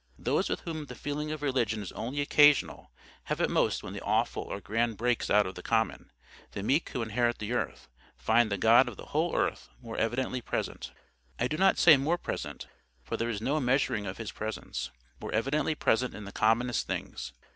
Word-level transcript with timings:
Those 0.17 0.49
with 0.49 0.61
whom 0.61 0.87
the 0.87 0.95
feeling 0.95 1.31
of 1.31 1.43
religion 1.43 1.79
is 1.83 1.91
only 1.91 2.21
occasional, 2.21 2.89
have 3.25 3.39
it 3.39 3.51
most 3.51 3.83
when 3.83 3.93
the 3.93 4.01
awful 4.01 4.41
or 4.41 4.59
grand 4.59 4.97
breaks 4.97 5.29
out 5.29 5.45
of 5.45 5.53
the 5.53 5.61
common; 5.61 6.11
the 6.53 6.63
meek 6.63 6.89
who 6.89 7.03
inherit 7.03 7.37
the 7.37 7.53
earth, 7.53 7.87
find 8.17 8.51
the 8.51 8.57
God 8.57 8.87
of 8.89 8.97
the 8.97 9.05
whole 9.05 9.35
earth 9.35 9.69
more 9.79 9.97
evidently 9.97 10.41
present—I 10.41 11.47
do 11.47 11.55
not 11.55 11.77
say 11.77 11.97
more 11.97 12.17
present, 12.17 12.65
for 13.03 13.15
there 13.15 13.29
is 13.29 13.41
no 13.41 13.59
measuring 13.59 14.07
of 14.07 14.17
His 14.17 14.31
presence—more 14.31 15.31
evidently 15.33 15.75
present 15.75 16.15
in 16.15 16.25
the 16.25 16.31
commonest 16.31 16.87
things. 16.87 17.33